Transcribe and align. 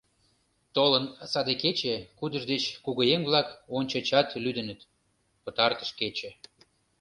Толын 0.75 1.05
саде 1.31 1.53
кече, 1.63 1.95
кудыж 2.19 2.43
деч 2.51 2.63
кугыеҥ-влак 2.85 3.47
ончычат 3.77 4.27
лӱдыныт— 4.43 4.79
Пытартыш 5.43 5.89
кече. 5.99 6.29